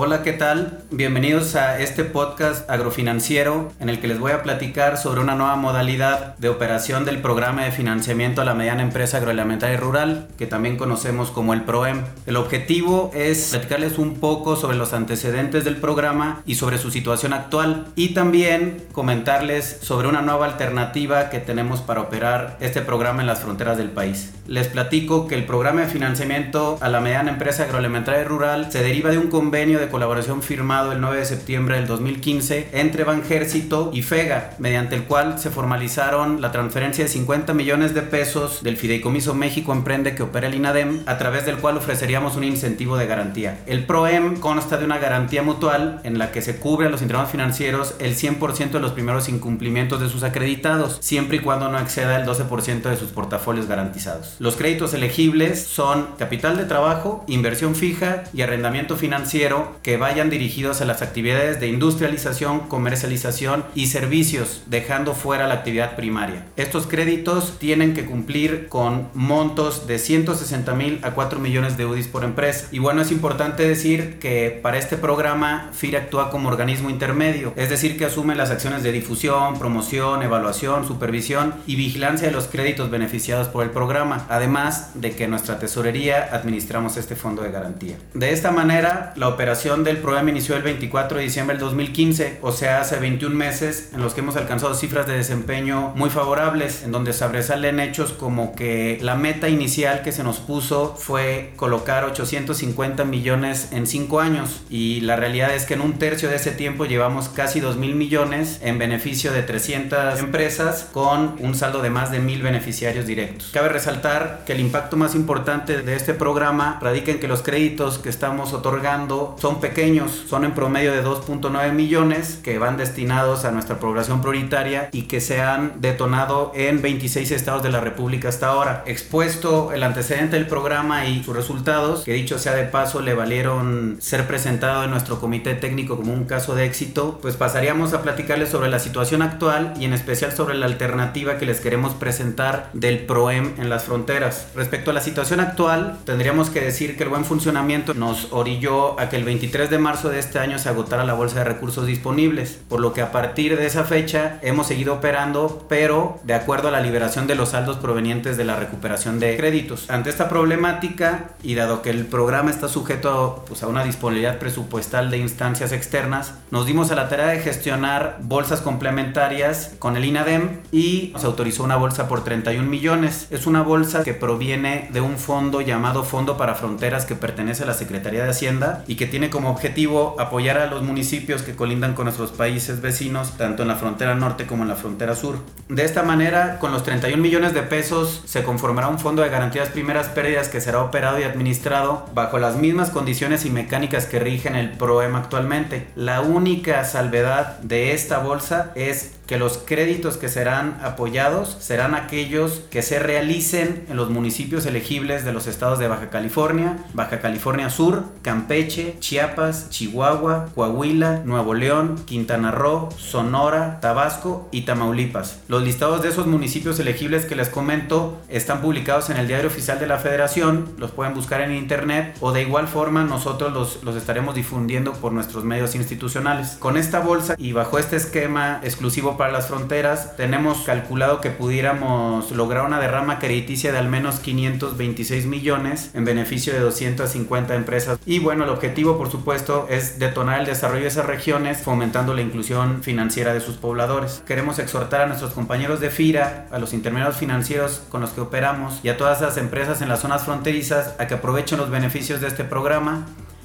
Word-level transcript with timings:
Hola, 0.00 0.22
¿qué 0.22 0.32
tal? 0.32 0.78
Bienvenidos 0.92 1.56
a 1.56 1.80
este 1.80 2.04
podcast 2.04 2.70
agrofinanciero 2.70 3.72
en 3.80 3.88
el 3.88 3.98
que 3.98 4.06
les 4.06 4.20
voy 4.20 4.30
a 4.30 4.44
platicar 4.44 4.96
sobre 4.96 5.18
una 5.20 5.34
nueva 5.34 5.56
modalidad 5.56 6.36
de 6.36 6.48
operación 6.48 7.04
del 7.04 7.20
programa 7.20 7.64
de 7.64 7.72
financiamiento 7.72 8.40
a 8.40 8.44
la 8.44 8.54
mediana 8.54 8.82
empresa 8.84 9.16
agroalimentaria 9.16 9.76
rural, 9.76 10.28
que 10.38 10.46
también 10.46 10.76
conocemos 10.76 11.32
como 11.32 11.52
el 11.52 11.62
PROEM. 11.62 12.02
El 12.26 12.36
objetivo 12.36 13.10
es 13.12 13.48
platicarles 13.50 13.98
un 13.98 14.14
poco 14.20 14.54
sobre 14.54 14.76
los 14.76 14.92
antecedentes 14.92 15.64
del 15.64 15.78
programa 15.78 16.42
y 16.46 16.54
sobre 16.54 16.78
su 16.78 16.92
situación 16.92 17.32
actual 17.32 17.86
y 17.96 18.14
también 18.14 18.84
comentarles 18.92 19.78
sobre 19.82 20.06
una 20.06 20.22
nueva 20.22 20.46
alternativa 20.46 21.28
que 21.28 21.40
tenemos 21.40 21.80
para 21.80 22.02
operar 22.02 22.56
este 22.60 22.82
programa 22.82 23.22
en 23.22 23.26
las 23.26 23.40
fronteras 23.40 23.76
del 23.78 23.90
país. 23.90 24.32
Les 24.46 24.68
platico 24.68 25.26
que 25.26 25.34
el 25.34 25.44
programa 25.44 25.80
de 25.82 25.86
financiamiento 25.88 26.78
a 26.80 26.88
la 26.88 27.00
mediana 27.00 27.32
empresa 27.32 27.64
agroalimentaria 27.64 28.22
rural 28.24 28.70
se 28.70 28.80
deriva 28.82 29.10
de 29.10 29.18
un 29.18 29.26
convenio 29.26 29.80
de 29.80 29.87
colaboración 29.88 30.42
firmado 30.42 30.92
el 30.92 31.00
9 31.00 31.16
de 31.18 31.24
septiembre 31.24 31.76
del 31.76 31.86
2015 31.86 32.68
entre 32.72 33.04
Banjército 33.04 33.90
y 33.92 34.02
FEGA, 34.02 34.54
mediante 34.58 34.94
el 34.94 35.04
cual 35.04 35.38
se 35.38 35.50
formalizaron 35.50 36.40
la 36.40 36.52
transferencia 36.52 37.04
de 37.04 37.10
50 37.10 37.54
millones 37.54 37.94
de 37.94 38.02
pesos 38.02 38.62
del 38.62 38.76
Fideicomiso 38.76 39.34
México 39.34 39.72
Emprende 39.72 40.14
que 40.14 40.22
opera 40.22 40.46
el 40.48 40.54
INADEM, 40.54 41.02
a 41.06 41.18
través 41.18 41.46
del 41.46 41.56
cual 41.56 41.76
ofreceríamos 41.76 42.36
un 42.36 42.44
incentivo 42.44 42.96
de 42.96 43.06
garantía. 43.06 43.58
El 43.66 43.84
PROEM 43.84 44.38
consta 44.40 44.76
de 44.76 44.84
una 44.84 44.98
garantía 44.98 45.42
mutual 45.42 46.00
en 46.04 46.18
la 46.18 46.30
que 46.32 46.42
se 46.42 46.56
cubre 46.56 46.86
a 46.86 46.90
los 46.90 47.02
intervalos 47.02 47.30
financieros 47.30 47.94
el 47.98 48.16
100% 48.16 48.70
de 48.72 48.80
los 48.80 48.92
primeros 48.92 49.28
incumplimientos 49.28 50.00
de 50.00 50.08
sus 50.08 50.22
acreditados, 50.22 50.98
siempre 51.00 51.38
y 51.38 51.40
cuando 51.40 51.68
no 51.68 51.78
exceda 51.78 52.16
el 52.20 52.26
12% 52.26 52.82
de 52.82 52.96
sus 52.96 53.10
portafolios 53.10 53.66
garantizados. 53.66 54.36
Los 54.38 54.56
créditos 54.56 54.94
elegibles 54.94 55.62
son 55.64 56.08
capital 56.18 56.56
de 56.56 56.64
trabajo, 56.64 57.24
inversión 57.28 57.74
fija 57.74 58.24
y 58.32 58.42
arrendamiento 58.42 58.96
financiero 58.96 59.77
que 59.82 59.96
vayan 59.96 60.30
dirigidos 60.30 60.80
a 60.80 60.84
las 60.84 61.02
actividades 61.02 61.60
de 61.60 61.68
industrialización, 61.68 62.60
comercialización 62.68 63.64
y 63.74 63.86
servicios, 63.86 64.62
dejando 64.66 65.14
fuera 65.14 65.46
la 65.46 65.54
actividad 65.54 65.96
primaria. 65.96 66.44
Estos 66.56 66.86
créditos 66.86 67.58
tienen 67.58 67.94
que 67.94 68.04
cumplir 68.04 68.68
con 68.68 69.08
montos 69.14 69.86
de 69.86 69.98
160 69.98 70.74
mil 70.74 70.98
a 71.02 71.10
4 71.12 71.38
millones 71.38 71.76
de 71.76 71.86
UDIs 71.86 72.08
por 72.08 72.24
empresa. 72.24 72.68
Y 72.72 72.78
bueno, 72.78 73.02
es 73.02 73.12
importante 73.12 73.66
decir 73.66 74.18
que 74.18 74.50
para 74.62 74.78
este 74.78 74.96
programa 74.96 75.70
fir 75.72 75.96
actúa 75.96 76.30
como 76.30 76.48
organismo 76.48 76.90
intermedio, 76.90 77.52
es 77.56 77.70
decir, 77.70 77.96
que 77.98 78.04
asume 78.06 78.34
las 78.34 78.50
acciones 78.50 78.82
de 78.82 78.92
difusión, 78.92 79.58
promoción, 79.58 80.22
evaluación, 80.22 80.86
supervisión 80.86 81.54
y 81.66 81.76
vigilancia 81.76 82.28
de 82.28 82.32
los 82.34 82.46
créditos 82.46 82.90
beneficiados 82.90 83.48
por 83.48 83.64
el 83.64 83.70
programa, 83.70 84.26
además 84.28 84.90
de 84.94 85.12
que 85.12 85.28
nuestra 85.28 85.58
tesorería 85.58 86.28
administramos 86.32 86.96
este 86.96 87.16
fondo 87.16 87.42
de 87.42 87.50
garantía. 87.50 87.96
De 88.14 88.32
esta 88.32 88.50
manera, 88.50 89.12
la 89.16 89.28
operación 89.28 89.57
del 89.58 89.96
programa 89.98 90.30
inició 90.30 90.54
el 90.54 90.62
24 90.62 91.18
de 91.18 91.24
diciembre 91.24 91.56
del 91.56 91.60
2015, 91.64 92.38
o 92.42 92.52
sea, 92.52 92.80
hace 92.80 92.96
21 92.96 93.34
meses 93.34 93.90
en 93.92 94.00
los 94.00 94.14
que 94.14 94.20
hemos 94.20 94.36
alcanzado 94.36 94.72
cifras 94.72 95.08
de 95.08 95.14
desempeño 95.16 95.92
muy 95.96 96.10
favorables, 96.10 96.84
en 96.84 96.92
donde 96.92 97.12
sobresalen 97.12 97.80
hechos 97.80 98.12
como 98.12 98.54
que 98.54 98.98
la 99.02 99.16
meta 99.16 99.48
inicial 99.48 100.02
que 100.02 100.12
se 100.12 100.22
nos 100.22 100.38
puso 100.38 100.94
fue 100.96 101.52
colocar 101.56 102.04
850 102.04 103.04
millones 103.04 103.68
en 103.72 103.88
5 103.88 104.20
años 104.20 104.62
y 104.70 105.00
la 105.00 105.16
realidad 105.16 105.52
es 105.52 105.64
que 105.64 105.74
en 105.74 105.80
un 105.80 105.94
tercio 105.98 106.28
de 106.28 106.36
ese 106.36 106.52
tiempo 106.52 106.84
llevamos 106.84 107.28
casi 107.28 107.58
2 107.58 107.76
mil 107.78 107.96
millones 107.96 108.60
en 108.62 108.78
beneficio 108.78 109.32
de 109.32 109.42
300 109.42 110.20
empresas 110.20 110.88
con 110.92 111.34
un 111.40 111.56
saldo 111.56 111.82
de 111.82 111.90
más 111.90 112.12
de 112.12 112.20
mil 112.20 112.42
beneficiarios 112.42 113.06
directos. 113.08 113.50
Cabe 113.52 113.68
resaltar 113.70 114.42
que 114.46 114.52
el 114.52 114.60
impacto 114.60 114.96
más 114.96 115.16
importante 115.16 115.82
de 115.82 115.96
este 115.96 116.14
programa 116.14 116.78
radica 116.80 117.10
en 117.10 117.18
que 117.18 117.26
los 117.26 117.42
créditos 117.42 117.98
que 117.98 118.08
estamos 118.08 118.52
otorgando 118.52 119.34
son 119.40 119.47
son 119.48 119.60
pequeños, 119.60 120.12
son 120.28 120.44
en 120.44 120.52
promedio 120.52 120.92
de 120.92 121.02
2.9 121.02 121.72
millones 121.72 122.38
que 122.44 122.58
van 122.58 122.76
destinados 122.76 123.46
a 123.46 123.50
nuestra 123.50 123.80
población 123.80 124.20
prioritaria 124.20 124.90
y 124.92 125.02
que 125.04 125.22
se 125.22 125.40
han 125.40 125.80
detonado 125.80 126.52
en 126.54 126.82
26 126.82 127.30
estados 127.30 127.62
de 127.62 127.70
la 127.70 127.80
República 127.80 128.28
hasta 128.28 128.48
ahora. 128.48 128.84
Expuesto 128.86 129.72
el 129.72 129.82
antecedente 129.84 130.36
del 130.36 130.46
programa 130.48 131.06
y 131.06 131.24
sus 131.24 131.34
resultados, 131.34 132.04
que 132.04 132.12
dicho 132.12 132.38
sea 132.38 132.54
de 132.54 132.64
paso 132.64 133.00
le 133.00 133.14
valieron 133.14 133.96
ser 134.00 134.26
presentado 134.26 134.84
en 134.84 134.90
nuestro 134.90 135.18
comité 135.18 135.54
técnico 135.54 135.96
como 135.96 136.12
un 136.12 136.24
caso 136.26 136.54
de 136.54 136.66
éxito, 136.66 137.18
pues 137.22 137.36
pasaríamos 137.36 137.94
a 137.94 138.02
platicarles 138.02 138.50
sobre 138.50 138.68
la 138.68 138.78
situación 138.78 139.22
actual 139.22 139.72
y 139.80 139.86
en 139.86 139.94
especial 139.94 140.30
sobre 140.32 140.56
la 140.56 140.66
alternativa 140.66 141.38
que 141.38 141.46
les 141.46 141.60
queremos 141.60 141.94
presentar 141.94 142.68
del 142.74 142.98
PROEM 142.98 143.54
en 143.58 143.70
las 143.70 143.84
fronteras. 143.84 144.48
Respecto 144.54 144.90
a 144.90 144.94
la 144.94 145.00
situación 145.00 145.40
actual, 145.40 146.00
tendríamos 146.04 146.50
que 146.50 146.60
decir 146.60 146.98
que 146.98 147.04
el 147.04 147.08
buen 147.08 147.24
funcionamiento 147.24 147.94
nos 147.94 148.28
orilló 148.32 149.00
a 149.00 149.08
que 149.08 149.16
el 149.16 149.24
20 149.24 149.37
23 149.38 149.70
de 149.70 149.78
marzo 149.78 150.08
de 150.10 150.18
este 150.18 150.40
año 150.40 150.58
se 150.58 150.68
agotara 150.68 151.04
la 151.04 151.14
bolsa 151.14 151.38
de 151.38 151.44
recursos 151.44 151.86
disponibles, 151.86 152.58
por 152.68 152.80
lo 152.80 152.92
que 152.92 153.02
a 153.02 153.12
partir 153.12 153.56
de 153.56 153.66
esa 153.66 153.84
fecha 153.84 154.40
hemos 154.42 154.66
seguido 154.66 154.94
operando, 154.94 155.64
pero 155.68 156.18
de 156.24 156.34
acuerdo 156.34 156.66
a 156.66 156.70
la 156.72 156.80
liberación 156.80 157.28
de 157.28 157.36
los 157.36 157.50
saldos 157.50 157.76
provenientes 157.76 158.36
de 158.36 158.42
la 158.44 158.56
recuperación 158.56 159.20
de 159.20 159.36
créditos. 159.36 159.88
Ante 159.90 160.10
esta 160.10 160.28
problemática 160.28 161.26
y 161.44 161.54
dado 161.54 161.82
que 161.82 161.90
el 161.90 162.06
programa 162.06 162.50
está 162.50 162.66
sujeto 162.66 163.44
pues, 163.46 163.62
a 163.62 163.68
una 163.68 163.84
disponibilidad 163.84 164.40
presupuestal 164.40 165.08
de 165.12 165.18
instancias 165.18 165.70
externas, 165.70 166.34
nos 166.50 166.66
dimos 166.66 166.90
a 166.90 166.96
la 166.96 167.08
tarea 167.08 167.26
de 167.28 167.38
gestionar 167.38 168.16
bolsas 168.22 168.60
complementarias 168.60 169.72
con 169.78 169.96
el 169.96 170.04
INADEM 170.04 170.62
y 170.72 171.12
se 171.16 171.26
autorizó 171.26 171.62
una 171.62 171.76
bolsa 171.76 172.08
por 172.08 172.24
31 172.24 172.68
millones. 172.68 173.28
Es 173.30 173.46
una 173.46 173.62
bolsa 173.62 174.02
que 174.02 174.14
proviene 174.14 174.88
de 174.92 175.00
un 175.00 175.16
fondo 175.16 175.60
llamado 175.60 176.02
Fondo 176.02 176.36
para 176.36 176.56
Fronteras 176.56 177.04
que 177.06 177.14
pertenece 177.14 177.62
a 177.62 177.66
la 177.66 177.74
Secretaría 177.74 178.24
de 178.24 178.30
Hacienda 178.30 178.82
y 178.88 178.96
que 178.96 179.06
tiene 179.06 179.27
como 179.30 179.50
objetivo 179.50 180.16
apoyar 180.18 180.58
a 180.58 180.66
los 180.66 180.82
municipios 180.82 181.42
que 181.42 181.54
colindan 181.54 181.94
con 181.94 182.04
nuestros 182.04 182.30
países 182.32 182.80
vecinos, 182.80 183.36
tanto 183.36 183.62
en 183.62 183.68
la 183.68 183.76
frontera 183.76 184.14
norte 184.14 184.46
como 184.46 184.62
en 184.62 184.68
la 184.68 184.76
frontera 184.76 185.14
sur. 185.14 185.36
De 185.68 185.84
esta 185.84 186.02
manera, 186.02 186.58
con 186.58 186.72
los 186.72 186.82
31 186.82 187.22
millones 187.22 187.54
de 187.54 187.62
pesos 187.62 188.22
se 188.26 188.42
conformará 188.42 188.88
un 188.88 188.98
fondo 188.98 189.22
de 189.22 189.28
garantías 189.28 189.68
primeras 189.68 190.08
pérdidas 190.08 190.48
que 190.48 190.60
será 190.60 190.82
operado 190.82 191.18
y 191.20 191.24
administrado 191.24 192.06
bajo 192.14 192.38
las 192.38 192.56
mismas 192.56 192.90
condiciones 192.90 193.44
y 193.44 193.50
mecánicas 193.50 194.06
que 194.06 194.18
rigen 194.18 194.56
el 194.56 194.70
PROEM 194.72 195.16
actualmente. 195.16 195.88
La 195.94 196.20
única 196.20 196.84
salvedad 196.84 197.58
de 197.60 197.92
esta 197.92 198.18
bolsa 198.18 198.72
es 198.74 199.17
que 199.28 199.36
los 199.38 199.58
créditos 199.58 200.16
que 200.16 200.30
serán 200.30 200.78
apoyados 200.82 201.58
serán 201.60 201.94
aquellos 201.94 202.62
que 202.70 202.80
se 202.80 202.98
realicen 202.98 203.84
en 203.90 203.96
los 203.98 204.08
municipios 204.08 204.64
elegibles 204.64 205.22
de 205.24 205.34
los 205.34 205.46
estados 205.46 205.78
de 205.78 205.86
Baja 205.86 206.08
California, 206.08 206.78
Baja 206.94 207.20
California 207.20 207.68
Sur, 207.68 208.04
Campeche, 208.22 208.96
Chiapas, 209.00 209.68
Chihuahua, 209.68 210.48
Coahuila, 210.54 211.20
Nuevo 211.26 211.52
León, 211.52 211.96
Quintana 212.06 212.50
Roo, 212.52 212.88
Sonora, 212.96 213.80
Tabasco 213.80 214.48
y 214.50 214.62
Tamaulipas. 214.62 215.40
Los 215.46 215.62
listados 215.62 216.02
de 216.02 216.08
esos 216.08 216.26
municipios 216.26 216.80
elegibles 216.80 217.26
que 217.26 217.36
les 217.36 217.50
comento 217.50 218.18
están 218.30 218.62
publicados 218.62 219.10
en 219.10 219.18
el 219.18 219.28
Diario 219.28 219.48
Oficial 219.48 219.78
de 219.78 219.86
la 219.88 219.98
Federación, 219.98 220.70
los 220.78 220.92
pueden 220.92 221.12
buscar 221.12 221.42
en 221.42 221.54
internet 221.54 222.16
o 222.20 222.32
de 222.32 222.40
igual 222.40 222.66
forma 222.66 223.04
nosotros 223.04 223.52
los, 223.52 223.84
los 223.84 223.94
estaremos 223.94 224.34
difundiendo 224.34 224.94
por 224.94 225.12
nuestros 225.12 225.44
medios 225.44 225.74
institucionales. 225.74 226.52
Con 226.58 226.78
esta 226.78 227.00
bolsa 227.00 227.34
y 227.36 227.52
bajo 227.52 227.78
este 227.78 227.96
esquema 227.96 228.60
exclusivo 228.62 229.17
para 229.18 229.32
las 229.32 229.48
fronteras, 229.48 230.16
tenemos 230.16 230.62
calculado 230.62 231.20
que 231.20 231.28
pudiéramos 231.28 232.30
lograr 232.30 232.64
una 232.64 232.78
derrama 232.80 233.18
crediticia 233.18 233.72
de 233.72 233.78
al 233.78 233.88
menos 233.88 234.20
526 234.20 235.26
millones 235.26 235.90
en 235.92 236.06
beneficio 236.06 236.54
de 236.54 236.60
250 236.60 237.54
empresas. 237.54 237.98
Y 238.06 238.20
bueno, 238.20 238.44
el 238.44 238.50
objetivo, 238.50 238.96
por 238.96 239.10
supuesto, 239.10 239.66
es 239.68 239.98
detonar 239.98 240.40
el 240.40 240.46
desarrollo 240.46 240.82
de 240.82 240.88
esas 240.88 241.04
regiones, 241.04 241.58
fomentando 241.60 242.14
la 242.14 242.22
inclusión 242.22 242.82
financiera 242.82 243.34
de 243.34 243.40
sus 243.40 243.56
pobladores. 243.56 244.22
Queremos 244.26 244.58
exhortar 244.60 245.02
a 245.02 245.06
nuestros 245.06 245.32
compañeros 245.32 245.80
de 245.80 245.90
FIRA, 245.90 246.46
a 246.50 246.58
los 246.58 246.72
intermediarios 246.72 247.18
financieros 247.18 247.82
con 247.90 248.00
los 248.00 248.10
que 248.10 248.20
operamos 248.22 248.78
y 248.84 248.88
a 248.88 248.96
todas 248.96 249.20
las 249.20 249.36
empresas 249.36 249.82
en 249.82 249.88
las 249.88 250.00
zonas 250.00 250.22
fronterizas 250.22 250.94
a 251.00 251.08
que 251.08 251.14
aprovechen 251.14 251.58
los 251.58 251.68
beneficios 251.70 252.20
de 252.20 252.28
este 252.28 252.44
programa 252.44 253.04